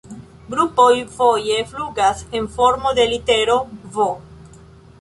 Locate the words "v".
3.99-4.09